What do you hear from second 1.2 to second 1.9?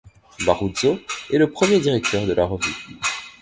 est le premier